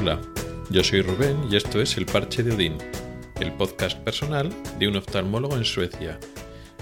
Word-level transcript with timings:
Hola, 0.00 0.20
yo 0.70 0.84
soy 0.84 1.02
Rubén 1.02 1.36
y 1.50 1.56
esto 1.56 1.80
es 1.80 1.96
El 1.96 2.06
Parche 2.06 2.44
de 2.44 2.54
Odín, 2.54 2.78
el 3.40 3.52
podcast 3.54 3.98
personal 3.98 4.54
de 4.78 4.86
un 4.86 4.94
oftalmólogo 4.94 5.56
en 5.56 5.64
Suecia. 5.64 6.20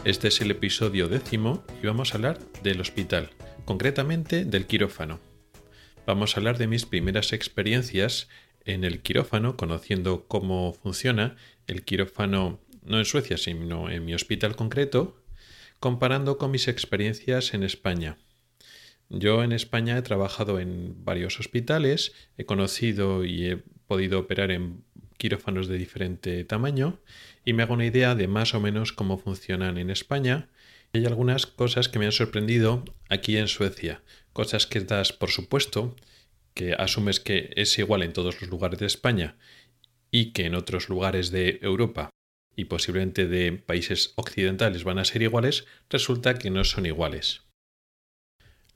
Este 0.04 0.28
es 0.28 0.42
el 0.42 0.50
episodio 0.50 1.08
décimo 1.08 1.64
y 1.82 1.86
vamos 1.86 2.12
a 2.12 2.18
hablar 2.18 2.38
del 2.62 2.78
hospital, 2.78 3.30
concretamente 3.64 4.44
del 4.44 4.66
quirófano. 4.66 5.18
Vamos 6.06 6.36
a 6.36 6.40
hablar 6.40 6.58
de 6.58 6.66
mis 6.66 6.84
primeras 6.84 7.32
experiencias 7.32 8.28
en 8.66 8.84
el 8.84 9.00
quirófano, 9.00 9.56
conociendo 9.56 10.26
cómo 10.28 10.74
funciona 10.74 11.36
el 11.66 11.86
quirófano 11.86 12.60
no 12.84 12.98
en 12.98 13.06
Suecia, 13.06 13.38
sino 13.38 13.88
en 13.88 14.04
mi 14.04 14.12
hospital 14.12 14.56
concreto, 14.56 15.16
comparando 15.80 16.36
con 16.36 16.50
mis 16.50 16.68
experiencias 16.68 17.54
en 17.54 17.62
España. 17.62 18.18
Yo 19.08 19.44
en 19.44 19.52
España 19.52 19.96
he 19.96 20.02
trabajado 20.02 20.58
en 20.58 21.04
varios 21.04 21.38
hospitales, 21.38 22.12
he 22.36 22.44
conocido 22.44 23.24
y 23.24 23.46
he 23.46 23.56
podido 23.86 24.18
operar 24.18 24.50
en 24.50 24.84
quirófanos 25.16 25.68
de 25.68 25.78
diferente 25.78 26.44
tamaño 26.44 26.98
y 27.44 27.52
me 27.52 27.62
hago 27.62 27.74
una 27.74 27.86
idea 27.86 28.14
de 28.14 28.28
más 28.28 28.54
o 28.54 28.60
menos 28.60 28.92
cómo 28.92 29.18
funcionan 29.18 29.78
en 29.78 29.90
España. 29.90 30.48
Hay 30.92 31.06
algunas 31.06 31.46
cosas 31.46 31.88
que 31.88 31.98
me 31.98 32.06
han 32.06 32.12
sorprendido 32.12 32.84
aquí 33.08 33.36
en 33.36 33.48
Suecia, 33.48 34.02
cosas 34.32 34.66
que 34.66 34.80
das 34.80 35.12
por 35.12 35.30
supuesto, 35.30 35.94
que 36.54 36.74
asumes 36.74 37.20
que 37.20 37.52
es 37.56 37.78
igual 37.78 38.02
en 38.02 38.12
todos 38.12 38.40
los 38.40 38.50
lugares 38.50 38.80
de 38.80 38.86
España 38.86 39.36
y 40.10 40.32
que 40.32 40.46
en 40.46 40.54
otros 40.54 40.88
lugares 40.88 41.30
de 41.30 41.58
Europa 41.62 42.10
y 42.56 42.64
posiblemente 42.64 43.28
de 43.28 43.52
países 43.52 44.14
occidentales 44.16 44.82
van 44.82 44.98
a 44.98 45.04
ser 45.04 45.22
iguales, 45.22 45.66
resulta 45.90 46.38
que 46.38 46.50
no 46.50 46.64
son 46.64 46.86
iguales. 46.86 47.45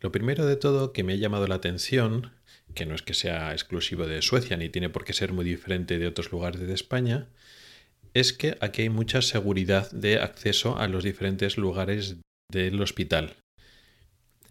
Lo 0.01 0.11
primero 0.12 0.47
de 0.47 0.56
todo 0.56 0.93
que 0.93 1.05
me 1.05 1.12
ha 1.12 1.17
llamado 1.17 1.47
la 1.47 1.56
atención, 1.56 2.33
que 2.75 2.87
no 2.87 2.95
es 2.95 3.03
que 3.03 3.15
sea 3.15 3.53
exclusivo 3.53 4.06
de 4.06 4.23
Suecia 4.23 4.56
ni 4.56 4.70
tiene 4.70 4.89
por 4.89 5.05
qué 5.05 5.12
ser 5.12 5.33
muy 5.33 5.45
diferente 5.45 5.98
de 5.98 6.06
otros 6.06 6.33
lugares 6.33 6.61
de 6.61 6.73
España, 6.73 7.29
es 8.15 8.33
que 8.33 8.56
aquí 8.61 8.83
hay 8.83 8.89
mucha 8.89 9.23
seguridad 9.23 9.91
de 9.91 10.19
acceso 10.19 10.78
a 10.78 10.89
los 10.89 11.05
diferentes 11.05 11.59
lugares 11.59 12.17
del 12.51 12.81
hospital. 12.81 13.37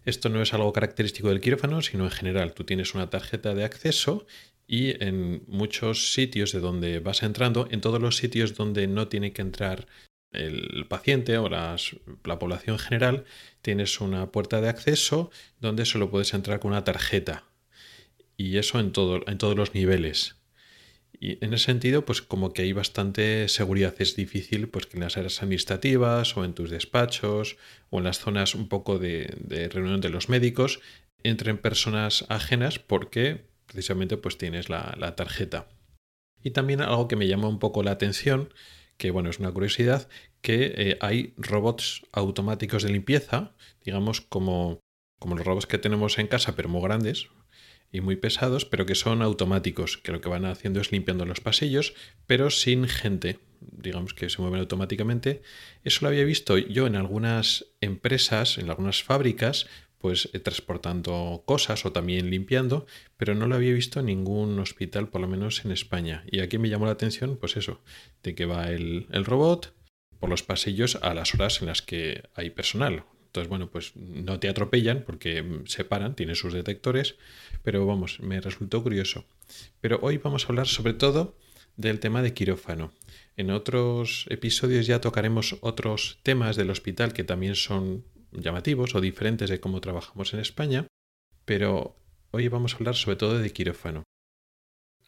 Esto 0.04 0.28
no 0.28 0.40
es 0.40 0.54
algo 0.54 0.72
característico 0.72 1.28
del 1.28 1.40
quirófano, 1.40 1.82
sino 1.82 2.04
en 2.04 2.10
general. 2.10 2.54
Tú 2.54 2.64
tienes 2.64 2.94
una 2.94 3.10
tarjeta 3.10 3.54
de 3.54 3.64
acceso 3.64 4.26
y 4.66 5.02
en 5.04 5.42
muchos 5.48 6.12
sitios 6.14 6.52
de 6.52 6.60
donde 6.60 7.00
vas 7.00 7.22
entrando, 7.22 7.66
en 7.70 7.80
todos 7.80 8.00
los 8.00 8.16
sitios 8.16 8.54
donde 8.54 8.86
no 8.86 9.08
tiene 9.08 9.32
que 9.32 9.42
entrar 9.42 9.88
el 10.32 10.86
paciente 10.88 11.38
o 11.38 11.48
la 11.48 11.76
población 12.38 12.78
general, 12.78 13.24
tienes 13.62 14.00
una 14.00 14.30
puerta 14.30 14.60
de 14.60 14.68
acceso 14.68 15.30
donde 15.60 15.84
solo 15.84 16.10
puedes 16.10 16.34
entrar 16.34 16.60
con 16.60 16.72
una 16.72 16.84
tarjeta. 16.84 17.44
Y 18.36 18.56
eso 18.56 18.80
en, 18.80 18.92
todo, 18.92 19.20
en 19.26 19.38
todos 19.38 19.56
los 19.56 19.74
niveles. 19.74 20.36
Y 21.18 21.44
en 21.44 21.52
ese 21.52 21.66
sentido, 21.66 22.06
pues 22.06 22.22
como 22.22 22.52
que 22.52 22.62
hay 22.62 22.72
bastante 22.72 23.48
seguridad. 23.48 23.94
Es 23.98 24.16
difícil 24.16 24.68
pues 24.68 24.86
que 24.86 24.96
en 24.96 25.02
las 25.02 25.18
áreas 25.18 25.42
administrativas 25.42 26.36
o 26.36 26.44
en 26.44 26.54
tus 26.54 26.70
despachos 26.70 27.58
o 27.90 27.98
en 27.98 28.04
las 28.04 28.20
zonas 28.20 28.54
un 28.54 28.68
poco 28.68 28.98
de, 28.98 29.68
reunión 29.70 30.00
de 30.00 30.08
los 30.08 30.28
médicos 30.28 30.80
entren 31.22 31.58
personas 31.58 32.24
ajenas 32.30 32.78
porque 32.78 33.44
precisamente 33.66 34.16
pues 34.16 34.38
tienes 34.38 34.70
la 34.70 35.14
tarjeta. 35.16 35.68
Y 36.42 36.52
también 36.52 36.80
algo 36.80 37.08
que 37.08 37.16
me 37.16 37.28
llama 37.28 37.48
un 37.48 37.58
poco 37.58 37.82
la 37.82 37.90
atención 37.90 38.48
que 39.00 39.10
bueno, 39.10 39.30
es 39.30 39.38
una 39.38 39.50
curiosidad, 39.50 40.10
que 40.42 40.74
eh, 40.76 40.98
hay 41.00 41.32
robots 41.38 42.02
automáticos 42.12 42.82
de 42.82 42.90
limpieza, 42.90 43.54
digamos 43.82 44.20
como, 44.20 44.78
como 45.18 45.36
los 45.36 45.46
robots 45.46 45.66
que 45.66 45.78
tenemos 45.78 46.18
en 46.18 46.26
casa, 46.26 46.54
pero 46.54 46.68
muy 46.68 46.82
grandes 46.82 47.28
y 47.90 48.02
muy 48.02 48.16
pesados, 48.16 48.66
pero 48.66 48.84
que 48.84 48.94
son 48.94 49.22
automáticos, 49.22 49.96
que 49.96 50.12
lo 50.12 50.20
que 50.20 50.28
van 50.28 50.44
haciendo 50.44 50.82
es 50.82 50.92
limpiando 50.92 51.24
los 51.24 51.40
pasillos, 51.40 51.94
pero 52.26 52.50
sin 52.50 52.86
gente, 52.88 53.38
digamos 53.62 54.12
que 54.12 54.28
se 54.28 54.42
mueven 54.42 54.60
automáticamente. 54.60 55.40
Eso 55.82 56.00
lo 56.02 56.08
había 56.08 56.24
visto 56.24 56.58
yo 56.58 56.86
en 56.86 56.94
algunas 56.94 57.68
empresas, 57.80 58.58
en 58.58 58.68
algunas 58.68 59.02
fábricas, 59.02 59.66
pues 60.00 60.30
eh, 60.32 60.40
transportando 60.40 61.42
cosas 61.44 61.84
o 61.84 61.92
también 61.92 62.30
limpiando, 62.30 62.86
pero 63.16 63.34
no 63.34 63.46
lo 63.46 63.54
había 63.54 63.74
visto 63.74 64.00
en 64.00 64.06
ningún 64.06 64.58
hospital, 64.58 65.08
por 65.08 65.20
lo 65.20 65.28
menos 65.28 65.64
en 65.64 65.72
España. 65.72 66.24
Y 66.26 66.40
aquí 66.40 66.58
me 66.58 66.68
llamó 66.68 66.86
la 66.86 66.92
atención, 66.92 67.36
pues 67.36 67.56
eso, 67.56 67.80
de 68.22 68.34
que 68.34 68.46
va 68.46 68.70
el, 68.70 69.06
robot 69.24 69.74
por 70.18 70.30
los 70.30 70.42
pasillos 70.42 70.96
a 70.96 71.14
las 71.14 71.34
horas 71.34 71.60
en 71.60 71.68
las 71.68 71.82
que 71.82 72.22
hay 72.34 72.50
personal. 72.50 73.04
Entonces, 73.26 73.48
bueno, 73.48 73.70
pues 73.70 73.94
no 73.94 74.40
te 74.40 74.48
atropellan 74.48 75.04
porque 75.06 75.62
se 75.66 75.84
paran, 75.84 76.16
tiene 76.16 76.34
sus 76.34 76.52
detectores, 76.52 77.16
pero 77.62 77.86
vamos, 77.86 78.20
me 78.20 78.40
resultó 78.40 78.82
curioso. 78.82 79.24
Pero 79.80 80.00
hoy 80.02 80.16
vamos 80.16 80.44
a 80.44 80.48
hablar 80.48 80.66
sobre 80.66 80.94
todo 80.94 81.36
del 81.76 82.00
tema 82.00 82.22
de 82.22 82.34
quirófano. 82.34 82.92
En 83.36 83.50
otros 83.50 84.26
episodios 84.30 84.86
ya 84.86 85.00
tocaremos 85.00 85.56
otros 85.60 86.18
temas 86.22 86.56
del 86.56 86.70
hospital 86.70 87.12
que 87.12 87.24
también 87.24 87.54
son 87.54 88.04
llamativos 88.32 88.94
o 88.94 89.00
diferentes 89.00 89.50
de 89.50 89.60
cómo 89.60 89.80
trabajamos 89.80 90.34
en 90.34 90.40
España, 90.40 90.86
pero 91.44 91.96
hoy 92.30 92.48
vamos 92.48 92.74
a 92.74 92.76
hablar 92.76 92.96
sobre 92.96 93.16
todo 93.16 93.38
de 93.38 93.52
quirófano. 93.52 94.04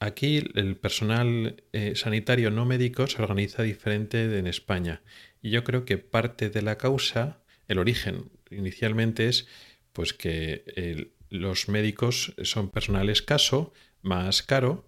Aquí 0.01 0.43
el 0.55 0.77
personal 0.77 1.63
eh, 1.73 1.95
sanitario 1.95 2.51
no 2.51 2.65
médico 2.65 3.07
se 3.07 3.23
organiza 3.23 3.63
diferente 3.63 4.27
de 4.27 4.41
en 4.41 4.49
España 4.49 5.03
y 5.41 5.51
yo 5.51 5.63
creo 5.63 5.85
que 5.85 5.99
parte 5.99 6.51
de 6.51 6.63
la 6.63 6.77
causa, 6.77 7.43
el 7.69 7.79
origen 7.79 8.33
inicialmente 8.51 9.29
es 9.29 9.47
pues 9.93 10.13
que 10.13 11.13
los 11.29 11.69
médicos 11.69 12.35
son 12.43 12.71
personal 12.71 13.11
escaso, 13.11 13.73
más 14.01 14.43
caro 14.43 14.87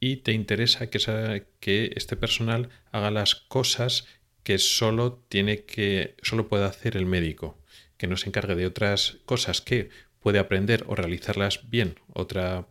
y 0.00 0.16
te 0.16 0.32
interesa 0.32 0.88
que, 0.88 1.46
que 1.60 1.92
este 1.96 2.16
personal 2.16 2.70
haga 2.90 3.10
las 3.10 3.34
cosas 3.34 4.06
que 4.42 4.58
solo 4.58 5.24
tiene 5.28 5.64
que 5.64 6.16
solo 6.22 6.48
puede 6.48 6.64
hacer 6.64 6.96
el 6.96 7.06
médico 7.06 7.58
que 7.96 8.06
no 8.06 8.16
se 8.16 8.28
encargue 8.28 8.54
de 8.54 8.66
otras 8.66 9.18
cosas 9.24 9.60
que 9.60 9.90
puede 10.20 10.38
aprender 10.38 10.84
o 10.86 10.94
realizarlas 10.94 11.68
bien 11.70 12.00
otra 12.12 12.66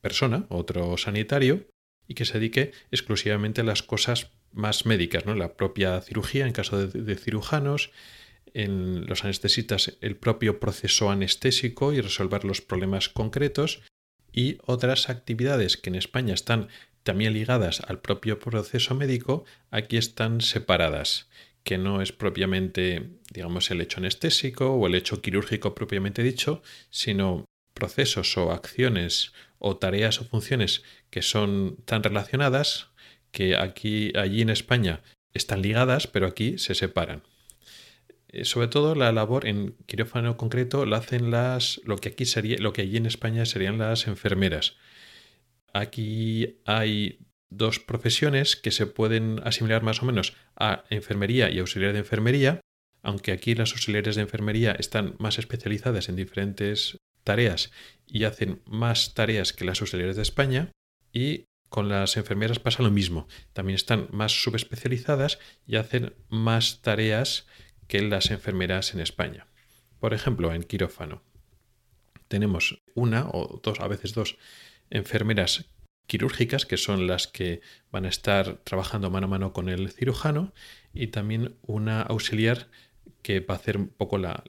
persona, 0.00 0.46
otro 0.48 0.96
sanitario, 0.96 1.66
y 2.08 2.14
que 2.14 2.24
se 2.24 2.34
dedique 2.34 2.72
exclusivamente 2.90 3.60
a 3.60 3.64
las 3.64 3.82
cosas 3.82 4.32
más 4.52 4.86
médicas, 4.86 5.26
¿no? 5.26 5.34
La 5.34 5.56
propia 5.56 6.00
cirugía 6.00 6.46
en 6.46 6.52
caso 6.52 6.86
de, 6.86 7.02
de 7.02 7.16
cirujanos, 7.16 7.90
en 8.54 9.06
los 9.06 9.24
anestesistas 9.24 9.98
el 10.00 10.16
propio 10.16 10.60
proceso 10.60 11.10
anestésico 11.10 11.92
y 11.92 12.00
resolver 12.00 12.44
los 12.44 12.62
problemas 12.62 13.08
concretos 13.08 13.82
y 14.32 14.58
otras 14.64 15.10
actividades 15.10 15.76
que 15.76 15.90
en 15.90 15.96
España 15.96 16.34
están 16.34 16.68
también 17.02 17.34
ligadas 17.34 17.82
al 17.86 18.00
propio 18.00 18.38
proceso 18.38 18.94
médico, 18.94 19.44
aquí 19.70 19.96
están 19.96 20.40
separadas 20.40 21.28
que 21.66 21.78
no 21.78 22.00
es 22.00 22.12
propiamente, 22.12 23.10
digamos, 23.32 23.72
el 23.72 23.80
hecho 23.80 23.98
anestésico 23.98 24.74
o 24.74 24.86
el 24.86 24.94
hecho 24.94 25.20
quirúrgico 25.20 25.74
propiamente 25.74 26.22
dicho, 26.22 26.62
sino 26.90 27.44
procesos 27.74 28.36
o 28.38 28.52
acciones 28.52 29.32
o 29.58 29.76
tareas 29.76 30.20
o 30.20 30.24
funciones 30.24 30.84
que 31.10 31.22
son 31.22 31.78
tan 31.84 32.04
relacionadas 32.04 32.90
que 33.32 33.56
aquí, 33.56 34.12
allí 34.16 34.42
en 34.42 34.50
España 34.50 35.02
están 35.34 35.60
ligadas, 35.60 36.06
pero 36.06 36.28
aquí 36.28 36.56
se 36.56 36.76
separan. 36.76 37.24
Eh, 38.28 38.44
sobre 38.44 38.68
todo 38.68 38.94
la 38.94 39.10
labor 39.10 39.44
en 39.44 39.74
quirófano 39.86 40.36
concreto 40.36 40.86
la 40.86 40.98
hacen 40.98 41.32
las, 41.32 41.80
lo 41.84 41.96
que 41.96 42.10
aquí 42.10 42.26
sería, 42.26 42.58
lo 42.58 42.72
que 42.72 42.82
allí 42.82 42.96
en 42.96 43.06
España 43.06 43.44
serían 43.44 43.78
las 43.78 44.06
enfermeras. 44.06 44.76
Aquí 45.72 46.60
hay 46.64 47.25
dos 47.50 47.78
profesiones 47.78 48.56
que 48.56 48.70
se 48.70 48.86
pueden 48.86 49.40
asimilar 49.44 49.82
más 49.82 50.02
o 50.02 50.06
menos 50.06 50.34
a 50.56 50.84
enfermería 50.90 51.50
y 51.50 51.58
auxiliar 51.58 51.92
de 51.92 52.00
enfermería, 52.00 52.60
aunque 53.02 53.32
aquí 53.32 53.54
las 53.54 53.72
auxiliares 53.72 54.16
de 54.16 54.22
enfermería 54.22 54.72
están 54.72 55.14
más 55.18 55.38
especializadas 55.38 56.08
en 56.08 56.16
diferentes 56.16 56.98
tareas 57.24 57.70
y 58.06 58.24
hacen 58.24 58.62
más 58.66 59.14
tareas 59.14 59.52
que 59.52 59.64
las 59.64 59.80
auxiliares 59.80 60.16
de 60.16 60.22
España, 60.22 60.72
y 61.12 61.44
con 61.68 61.88
las 61.88 62.16
enfermeras 62.16 62.58
pasa 62.58 62.82
lo 62.82 62.90
mismo, 62.90 63.26
también 63.52 63.76
están 63.76 64.08
más 64.10 64.42
subespecializadas 64.42 65.38
y 65.66 65.76
hacen 65.76 66.14
más 66.28 66.80
tareas 66.82 67.46
que 67.88 68.02
las 68.02 68.30
enfermeras 68.30 68.94
en 68.94 69.00
España. 69.00 69.46
Por 69.98 70.14
ejemplo, 70.14 70.52
en 70.52 70.62
quirófano 70.62 71.22
tenemos 72.28 72.82
una 72.94 73.28
o 73.28 73.60
dos, 73.62 73.80
a 73.80 73.88
veces 73.88 74.14
dos 74.14 74.36
enfermeras 74.90 75.66
quirúrgicas, 76.06 76.66
que 76.66 76.76
son 76.76 77.06
las 77.06 77.26
que 77.26 77.60
van 77.90 78.04
a 78.06 78.08
estar 78.08 78.58
trabajando 78.64 79.10
mano 79.10 79.26
a 79.26 79.30
mano 79.30 79.52
con 79.52 79.68
el 79.68 79.90
cirujano, 79.90 80.52
y 80.94 81.08
también 81.08 81.56
una 81.62 82.02
auxiliar 82.02 82.68
que 83.22 83.40
va 83.40 83.54
a 83.54 83.58
hacer 83.58 83.76
un 83.76 83.88
poco 83.88 84.18
la, 84.18 84.44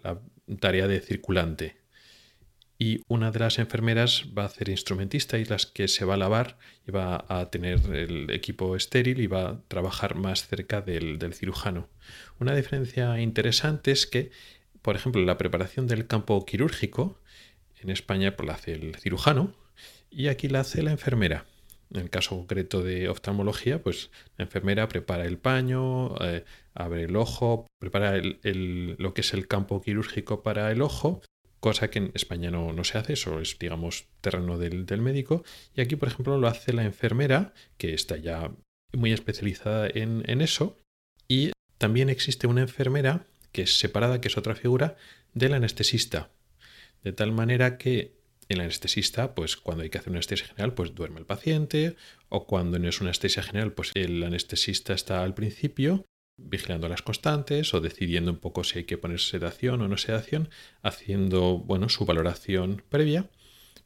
tarea 0.60 0.88
de 0.88 1.02
circulante. 1.02 1.78
Y 2.80 3.02
una 3.08 3.32
de 3.32 3.40
las 3.40 3.58
enfermeras 3.58 4.26
va 4.38 4.46
a 4.46 4.50
ser 4.50 4.70
instrumentista 4.70 5.40
y 5.40 5.46
las 5.46 5.66
que 5.66 5.88
se 5.88 6.06
va 6.06 6.14
a 6.14 6.18
lavar 6.18 6.58
y 6.88 6.92
va 6.92 7.26
a 7.28 7.50
tener 7.50 7.80
el 7.92 8.30
equipo 8.30 8.76
estéril 8.76 9.20
y 9.20 9.28
va 9.28 9.50
a 9.50 9.62
trabajar 9.68 10.16
más 10.16 10.48
cerca 10.48 10.82
del, 10.82 11.18
del 11.18 11.34
cirujano. 11.34 11.90
Una 12.40 12.56
diferencia 12.56 13.20
interesante 13.20 13.92
es 13.92 14.06
que, 14.06 14.30
por 14.84 14.96
ejemplo, 14.96 15.24
la 15.24 15.40
preparación 15.40 15.88
del 15.88 16.06
campo 16.06 16.46
quirúrgico, 16.46 17.20
en 17.82 17.90
España 17.90 18.36
pues, 18.36 18.48
la 18.48 18.54
hace 18.54 18.74
el 18.74 18.96
cirujano, 18.96 19.54
y 20.10 20.28
aquí 20.28 20.48
la 20.48 20.62
hace 20.62 20.82
la 20.84 20.92
enfermera. 20.92 21.46
En 21.94 22.02
el 22.02 22.10
caso 22.10 22.36
concreto 22.36 22.84
de 22.84 23.08
oftalmología, 23.08 23.82
pues 23.82 24.12
la 24.38 24.46
enfermera 24.46 24.90
prepara 24.90 25.26
el 25.26 25.38
paño, 25.38 26.16
eh, 26.22 26.44
abre 26.74 27.04
el 27.04 27.16
ojo, 27.16 27.66
prepara 27.80 28.18
lo 28.18 29.14
que 29.14 29.22
es 29.22 29.34
el 29.34 29.48
campo 29.48 29.82
quirúrgico 29.82 30.44
para 30.44 30.70
el 30.72 30.82
ojo, 30.82 31.22
cosa 31.62 31.90
que 31.90 32.00
en 32.00 32.12
España 32.14 32.52
no, 32.52 32.84
se 32.84 32.98
hace, 32.98 33.14
eso 33.14 33.40
es, 33.40 33.58
digamos, 33.58 34.08
terreno 34.20 34.58
del, 34.58 35.02
médico. 35.02 35.44
Y 35.76 35.82
aquí, 35.82 35.96
por 35.96 36.10
ejemplo, 36.10 36.38
lo 36.38 36.48
hace 36.48 36.74
la 36.74 36.84
enfermera, 36.84 37.54
que 37.78 37.94
está 37.94 38.18
ya 38.18 38.52
muy 38.92 39.14
especializada 39.14 39.88
en 39.88 40.42
eso. 40.42 40.78
Y 41.30 41.52
también 41.78 42.10
existe 42.10 42.48
una 42.48 42.62
enfermera 42.62 43.26
que 43.52 43.64
es 43.64 43.80
separada, 43.80 44.20
que 44.20 44.28
es 44.28 44.38
otra 44.38 44.56
figura, 44.56 44.98
del 45.34 45.54
anestesista. 45.54 46.30
De 47.04 47.14
tal 47.14 47.32
manera 47.32 47.78
que 47.78 48.18
el 48.50 48.62
anestesista, 48.62 49.36
pues 49.36 49.58
cuando 49.58 49.84
hay 49.84 49.90
que 49.90 49.98
hacer 49.98 50.10
una 50.10 50.18
anestesia 50.18 50.48
general, 50.48 50.74
pues 50.74 50.96
duerme 50.96 51.20
el 51.20 51.26
paciente, 51.26 51.96
o 52.30 52.48
cuando 52.48 52.80
no 52.80 52.88
es 52.88 53.02
una 53.02 53.10
anestesia 53.10 53.44
general, 53.44 53.74
pues 53.74 53.92
el 53.96 54.24
anestesista 54.24 54.94
está 54.94 55.24
al 55.24 55.34
principio 55.34 56.06
vigilando 56.38 56.88
las 56.88 57.02
constantes 57.02 57.74
o 57.74 57.82
decidiendo 57.82 58.32
un 58.32 58.38
poco 58.38 58.64
si 58.64 58.80
hay 58.80 58.86
que 58.86 58.98
poner 58.98 59.20
sedación 59.20 59.82
o 59.82 59.88
no 59.88 59.98
sedación, 59.98 60.50
haciendo, 60.82 61.58
bueno, 61.58 61.90
su 61.90 62.06
valoración 62.06 62.84
previa. 62.90 63.30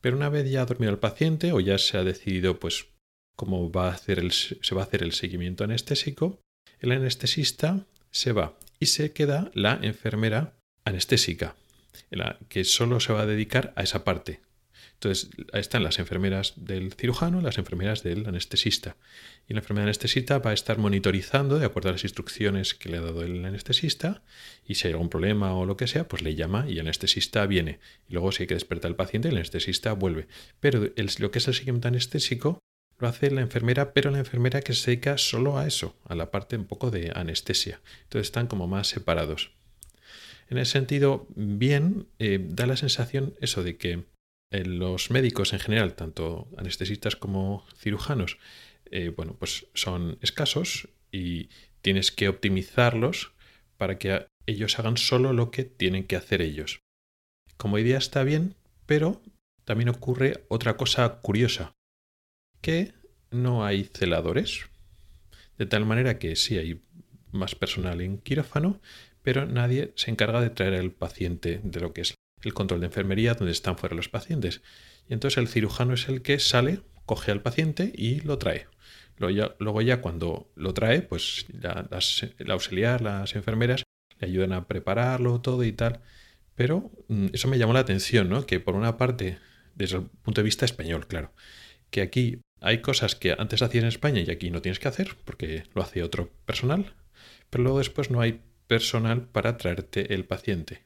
Pero 0.02 0.18
una 0.18 0.30
vez 0.30 0.50
ya 0.50 0.62
ha 0.62 0.66
dormido 0.66 0.92
el 0.92 1.00
paciente 1.00 1.54
o 1.54 1.60
ya 1.60 1.78
se 1.78 1.98
ha 1.98 2.04
decidido, 2.04 2.60
pues, 2.60 2.88
cómo 3.36 3.72
va 3.72 3.88
a 3.88 3.94
hacer 3.94 4.20
el, 4.20 4.32
se 4.32 4.76
va 4.76 4.82
a 4.82 4.86
hacer 4.86 5.04
el 5.04 5.14
seguimiento 5.14 5.64
anestésico, 5.64 6.40
el 6.80 6.92
anestesista 6.92 7.86
se 8.12 8.34
va 8.34 8.58
y 8.80 8.88
se 8.88 9.14
queda 9.14 9.52
la 9.54 9.80
enfermera 9.82 10.54
anestésica, 10.84 11.56
que 12.50 12.64
solo 12.64 13.00
se 13.00 13.14
va 13.14 13.22
a 13.22 13.26
dedicar 13.26 13.74
a 13.76 13.84
esa 13.84 14.04
parte, 14.04 14.42
entonces, 15.02 15.32
están 15.54 15.84
las 15.84 15.98
enfermeras 15.98 16.54
del 16.58 16.94
cirujano, 16.94 17.42
las 17.42 17.58
enfermeras 17.58 18.04
del 18.04 18.28
anestesista. 18.28 18.98
Y 19.48 19.56
la 19.56 19.62
enfermera 19.62 19.86
anestesista 19.86 20.38
va 20.38 20.52
a 20.52 20.54
estar 20.54 20.78
monitorizando 20.78 21.58
de 21.58 21.66
acuerdo 21.66 21.90
a 21.90 21.94
las 21.94 22.04
instrucciones 22.04 22.76
que 22.76 22.90
le 22.90 22.98
ha 22.98 23.02
dado 23.02 23.24
el 23.24 23.44
anestesista. 23.44 24.22
Y 24.64 24.76
si 24.76 24.88
hay 24.88 24.94
algún 24.94 25.10
problema 25.10 25.56
o 25.56 25.66
lo 25.66 25.76
que 25.76 25.88
sea, 25.88 26.08
pues 26.08 26.22
le 26.22 26.36
llama 26.36 26.66
y 26.70 26.74
el 26.74 26.82
anestesista 26.82 27.48
viene. 27.48 27.80
Y 28.08 28.14
luego, 28.14 28.32
si 28.32 28.44
hay 28.44 28.48
que 28.48 28.54
despertar 28.54 28.90
al 28.90 28.96
paciente, 28.96 29.30
el 29.30 29.38
anestesista 29.38 29.92
vuelve. 29.94 30.28
Pero 30.60 30.82
lo 30.82 31.32
que 31.32 31.40
es 31.40 31.48
el 31.48 31.56
seguimiento 31.56 31.88
anestésico 31.88 32.60
lo 33.00 33.08
hace 33.08 33.32
la 33.32 33.42
enfermera, 33.42 33.94
pero 33.94 34.12
la 34.12 34.20
enfermera 34.20 34.62
que 34.62 34.76
se 34.76 34.92
dedica 34.92 35.18
solo 35.18 35.58
a 35.58 35.66
eso, 35.66 35.96
a 36.06 36.14
la 36.14 36.30
parte 36.30 36.58
un 36.58 36.66
poco 36.66 36.92
de 36.92 37.12
anestesia. 37.16 37.82
Entonces 38.04 38.28
están 38.28 38.46
como 38.46 38.68
más 38.68 38.88
separados. 38.88 39.50
En 40.52 40.58
ese 40.58 40.74
sentido, 40.74 41.28
bien, 41.34 42.08
eh, 42.20 42.38
da 42.44 42.68
la 42.68 42.76
sensación 42.76 43.36
eso 43.40 43.64
de 43.64 43.78
que 43.78 44.04
los 44.52 45.10
médicos 45.10 45.54
en 45.54 45.60
general, 45.60 45.94
tanto 45.96 46.50
anestesistas 46.58 47.16
como 47.16 47.66
cirujanos, 47.78 48.38
eh, 48.92 49.14
bueno, 49.16 49.38
pues 49.40 49.68
son 49.76 50.18
escasos 50.22 50.90
y 51.10 51.48
tienes 51.82 52.12
que 52.12 52.28
optimizarlos 52.28 53.32
para 53.78 53.98
que 53.98 54.28
ellos 54.46 54.78
hagan 54.78 54.98
solo 54.98 55.32
lo 55.32 55.52
que 55.52 55.64
tienen 55.64 56.04
que 56.04 56.18
hacer 56.18 56.42
ellos. 56.42 56.82
Como 57.56 57.80
idea 57.80 57.98
está 57.98 58.26
bien, 58.26 58.56
pero 58.86 59.22
también 59.64 59.88
ocurre 59.88 60.44
otra 60.50 60.76
cosa 60.76 61.22
curiosa, 61.22 61.72
que 62.60 62.92
no 63.30 63.64
hay 63.64 63.86
celadores, 63.86 64.66
de 65.58 65.66
tal 65.66 65.86
manera 65.86 66.20
que 66.20 66.36
sí 66.36 66.58
hay 66.58 66.82
más 67.32 67.56
personal 67.56 68.02
en 68.02 68.18
quirófano, 68.18 68.82
pero 69.24 69.46
nadie 69.46 69.94
se 69.96 70.12
encarga 70.12 70.42
de 70.42 70.50
traer 70.50 70.76
al 70.76 70.92
paciente 70.92 71.62
de 71.64 71.80
lo 71.80 71.94
que 71.94 72.02
es 72.02 72.16
el 72.44 72.54
control 72.54 72.80
de 72.80 72.88
enfermería 72.88 73.34
donde 73.36 73.52
están 73.52 73.78
fuera 73.78 73.96
los 73.96 74.10
pacientes. 74.10 74.62
Y 75.08 75.14
entonces 75.14 75.38
el 75.38 75.48
cirujano 75.48 75.94
es 75.94 76.08
el 76.10 76.22
que 76.22 76.40
sale, 76.40 76.82
coge 77.06 77.32
al 77.32 77.42
paciente 77.42 77.92
y 77.96 78.22
lo 78.22 78.38
trae. 78.38 78.68
Luego 79.18 79.82
ya, 79.82 80.02
cuando 80.02 80.52
lo 80.56 80.74
trae, 80.74 81.02
pues 81.04 81.46
la, 81.52 81.88
auxiliar, 82.50 83.02
las 83.02 83.36
enfermeras, 83.36 83.84
le 84.20 84.28
ayudan 84.28 84.54
a 84.54 84.68
prepararlo 84.68 85.42
todo 85.42 85.64
y 85.64 85.72
tal. 85.72 86.02
Pero 86.56 86.92
mm, 87.08 87.28
eso 87.34 87.48
me 87.48 87.60
llamó 87.60 87.74
la 87.74 87.82
atención, 87.82 88.30
¿no? 88.30 88.46
Que 88.46 88.60
por 88.60 88.76
una 88.76 88.98
parte, 88.98 89.38
desde 89.76 89.98
el 89.98 90.04
punto 90.06 90.42
de 90.42 90.46
vista 90.46 90.66
español, 90.66 91.08
claro, 91.08 91.34
que 91.92 92.02
aquí 92.02 92.42
hay 92.62 92.82
cosas 92.82 93.16
que 93.16 93.36
antes 93.38 93.62
hacías 93.62 93.84
en 93.84 93.90
España 93.90 94.22
y 94.22 94.32
aquí 94.32 94.50
no 94.50 94.62
tienes 94.62 94.80
que 94.80 94.88
hacer 94.88 95.16
porque 95.26 95.64
lo 95.74 95.82
hace 95.84 96.04
otro 96.04 96.32
personal, 96.46 96.94
pero 97.50 97.64
luego 97.64 97.80
después 97.80 98.10
no 98.10 98.22
hay 98.22 98.42
personal 98.72 99.24
para 99.24 99.58
traerte 99.58 100.14
el 100.14 100.24
paciente. 100.24 100.84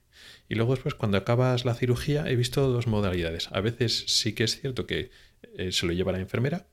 Y 0.50 0.56
luego 0.56 0.74
después, 0.74 0.96
cuando 0.96 1.20
acabas 1.20 1.66
la 1.66 1.76
cirugía, 1.76 2.28
he 2.28 2.36
visto 2.36 2.68
dos 2.68 2.88
modalidades. 2.88 3.50
A 3.52 3.62
veces 3.62 4.06
sí 4.08 4.34
que 4.34 4.44
es 4.44 4.60
cierto 4.60 4.88
que 4.88 5.12
eh, 5.56 5.72
se 5.72 5.86
lo 5.86 5.94
lleva 5.94 6.12
la 6.12 6.20
enfermera, 6.20 6.66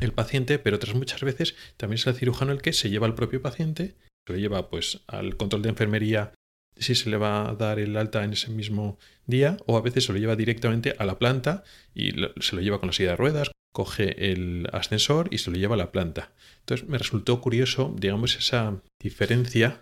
el 0.00 0.12
paciente, 0.12 0.58
pero 0.58 0.74
otras 0.74 0.96
muchas 0.96 1.20
veces 1.20 1.54
también 1.76 2.00
es 2.00 2.06
el 2.08 2.16
cirujano 2.16 2.50
el 2.50 2.62
que 2.62 2.72
se 2.72 2.90
lleva 2.90 3.06
al 3.06 3.14
propio 3.14 3.40
paciente, 3.40 3.94
se 4.26 4.32
lo 4.32 4.40
lleva 4.40 4.68
pues 4.70 5.02
al 5.06 5.36
control 5.36 5.62
de 5.62 5.68
enfermería 5.68 6.32
si 6.76 6.96
se 6.96 7.10
le 7.10 7.16
va 7.16 7.48
a 7.48 7.54
dar 7.54 7.78
el 7.78 7.96
alta 7.96 8.24
en 8.24 8.32
ese 8.32 8.50
mismo 8.50 8.98
día, 9.26 9.56
o 9.66 9.76
a 9.76 9.82
veces 9.82 10.04
se 10.04 10.12
lo 10.12 10.18
lleva 10.18 10.34
directamente 10.34 10.96
a 10.98 11.04
la 11.04 11.20
planta 11.20 11.62
y 11.94 12.10
se 12.40 12.56
lo 12.56 12.60
lleva 12.60 12.80
con 12.80 12.88
la 12.88 12.92
silla 12.92 13.10
de 13.10 13.16
ruedas, 13.16 13.52
coge 13.72 14.32
el 14.32 14.68
ascensor 14.72 15.28
y 15.30 15.38
se 15.38 15.52
lo 15.52 15.58
lleva 15.58 15.76
a 15.76 15.78
la 15.78 15.92
planta. 15.92 16.32
Entonces 16.60 16.88
me 16.88 16.98
resultó 16.98 17.40
curioso, 17.40 17.94
digamos, 17.96 18.36
esa 18.36 18.82
diferencia 19.00 19.80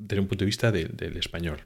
desde 0.00 0.20
un 0.20 0.28
punto 0.28 0.44
de 0.44 0.46
vista 0.46 0.72
del 0.72 1.16
español. 1.16 1.64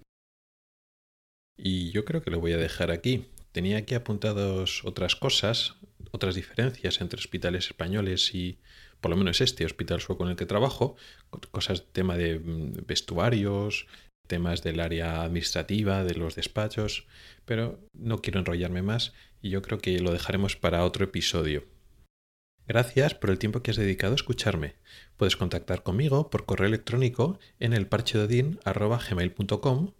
Y 1.57 1.91
yo 1.93 2.05
creo 2.05 2.23
que 2.23 2.31
lo 2.31 2.41
voy 2.41 2.53
a 2.53 2.59
dejar 2.59 2.91
aquí. 2.91 3.27
Tenía 3.53 3.79
aquí 3.79 3.95
apuntados 3.95 4.85
otras 4.85 5.15
cosas, 5.15 5.77
otras 6.11 6.35
diferencias 6.35 7.01
entre 7.01 7.21
hospitales 7.21 7.67
españoles 7.67 8.35
y 8.35 8.59
por 9.01 9.11
lo 9.11 9.17
menos 9.17 9.41
este 9.41 9.65
hospital 9.65 10.01
sueco 10.01 10.25
en 10.25 10.31
el 10.31 10.37
que 10.37 10.47
trabajo, 10.47 10.97
cosas, 11.51 11.85
tema 11.93 12.17
de 12.17 12.41
mm, 12.41 12.87
vestuarios, 12.87 13.87
temas 14.27 14.63
del 14.63 14.81
área 14.81 15.23
administrativa, 15.23 16.03
de 16.03 16.15
los 16.15 16.35
despachos, 16.35 17.07
pero 17.45 17.79
no 17.93 18.21
quiero 18.21 18.41
enrollarme 18.41 18.83
más 18.83 19.13
y 19.43 19.51
yo 19.51 19.63
creo 19.63 19.79
que 19.79 20.01
lo 20.01 20.13
dejaremos 20.13 20.57
para 20.57 20.85
otro 20.85 21.05
episodio. 21.05 21.65
Gracias 22.67 23.15
por 23.15 23.29
el 23.29 23.39
tiempo 23.39 23.63
que 23.63 23.73
has 23.73 23.77
dedicado 23.77 24.15
a 24.15 24.17
escucharme. 24.17 24.77
Puedes 25.19 25.37
contactar 25.37 25.83
conmigo 25.83 26.31
por 26.31 26.47
correo 26.47 26.69
electrónico 26.69 27.39
en 27.61 27.75
el 27.75 27.89
gmail.com 27.89 29.93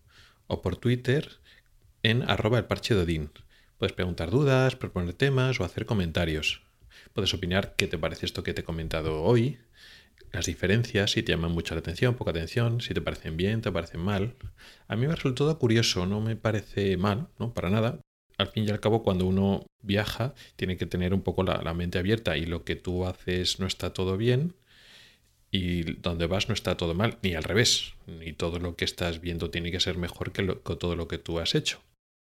o 0.47 0.63
por 0.63 0.77
Twitter 0.77 1.29
en 2.03 2.23
arroba 2.23 2.59
el 2.59 2.65
parche 2.65 2.95
de 2.95 3.03
Odín. 3.03 3.31
Puedes 3.77 3.93
preguntar 3.93 4.31
dudas, 4.31 4.77
proponer 4.77 5.13
temas 5.13 5.61
o 5.61 5.65
hacer 5.65 5.85
comentarios. 5.85 6.63
Puedes 7.13 7.35
opinar 7.35 7.75
qué 7.77 7.87
te 7.87 7.99
parece 7.99 8.25
esto 8.25 8.43
que 8.43 8.55
te 8.55 8.63
he 8.63 8.65
comentado 8.65 9.23
hoy, 9.23 9.59
las 10.33 10.47
diferencias, 10.47 11.13
si 11.13 11.23
te 11.23 11.33
llaman 11.33 11.53
mucho 11.53 11.75
la 11.75 11.81
atención, 11.81 12.15
poca 12.15 12.31
atención, 12.31 12.81
si 12.81 12.95
te 12.95 13.01
parecen 13.01 13.37
bien, 13.37 13.61
te 13.61 13.71
parecen 13.71 14.01
mal. 14.01 14.37
A 14.89 14.97
mí 14.97 15.07
me 15.07 15.13
ha 15.13 15.17
resultado 15.17 15.59
curioso, 15.59 16.07
no 16.07 16.21
me 16.21 16.35
parece 16.35 16.97
mal, 16.97 17.29
¿no? 17.39 17.53
Para 17.53 17.71
nada. 17.71 18.01
Al 18.37 18.49
fin 18.49 18.65
y 18.65 18.71
al 18.71 18.81
cabo, 18.81 19.03
cuando 19.03 19.27
uno 19.27 19.67
viaja, 19.81 20.35
tiene 20.57 20.77
que 20.77 20.87
tener 20.87 21.15
un 21.15 21.23
poco 21.23 21.43
la, 21.43 21.75
mente 21.75 21.99
abierta 21.99 22.37
y 22.37 22.47
lo 22.47 22.65
que 22.65 22.77
tú 22.77 23.07
haces 23.07 23.61
no 23.61 23.67
está 23.67 23.93
todo 23.93 24.17
bien 24.17 24.55
y 25.51 25.83
donde 26.01 26.27
vas 26.27 26.49
no 26.49 26.55
está 26.55 26.77
todo 26.77 26.95
mal, 26.95 27.19
ni 27.23 27.35
al 27.35 27.45
revés, 27.45 27.95
ni 28.07 28.33
todo 28.33 28.59
lo 28.59 28.75
que 28.75 28.85
estás 28.85 29.21
viendo 29.21 29.51
tiene 29.51 29.71
que 29.71 29.79
ser 29.79 29.99
mejor 29.99 30.33
que 30.33 30.43
todo 30.43 30.97
lo 30.97 31.07
que 31.07 31.19
tú 31.19 31.39
has 31.39 31.55
hecho. 31.55 31.81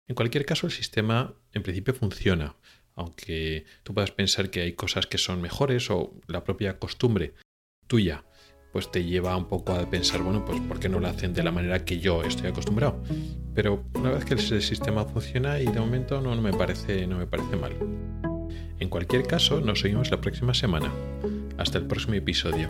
En 0.09 0.15
cualquier 0.15 0.47
caso, 0.47 0.67
el 0.69 0.73
sistema 0.73 1.35
en 1.53 1.65
principio 1.65 1.93
funciona, 1.93 2.55
aunque 2.95 3.65
tú 3.83 3.95
puedas 3.95 4.13
pensar 4.13 4.51
que 4.51 4.61
hay 4.61 4.75
cosas 4.75 5.07
que 5.09 5.19
son 5.19 5.41
mejores 5.41 5.91
o 5.91 6.15
la 6.29 6.45
propia 6.45 6.79
costumbre 6.79 7.35
tuya 7.89 8.25
pues 8.77 8.91
te 8.91 9.03
lleva 9.05 9.35
un 9.35 9.47
poco 9.47 9.73
a 9.73 9.89
pensar, 9.89 10.21
bueno, 10.21 10.45
pues 10.45 10.61
¿por 10.61 10.79
qué 10.79 10.91
no 10.91 11.01
lo 11.01 11.09
hacen 11.09 11.33
de 11.33 11.43
la 11.43 11.51
manera 11.51 11.83
que 11.87 11.99
yo 11.99 12.23
estoy 12.23 12.51
acostumbrado? 12.51 13.03
Pero 13.55 13.85
una 13.95 14.11
vez 14.11 14.27
que 14.27 14.35
el 14.35 14.41
sistema 14.61 15.07
funciona 15.07 15.59
y 15.59 15.65
de 15.65 15.81
momento 15.81 16.21
no, 16.21 16.35
no 16.35 16.43
me, 16.43 16.53
parece, 16.53 17.07
no 17.07 17.17
me 17.17 17.27
parece 17.27 17.57
mal. 17.57 17.73
En 18.79 18.91
cualquier 18.91 19.27
caso, 19.27 19.63
nos 19.63 19.83
oímos 19.83 20.11
la 20.11 20.21
próxima 20.21 20.53
semana. 20.53 20.93
Hasta 21.57 21.79
el 21.79 21.87
próximo 21.87 22.17
episodio. 22.17 22.69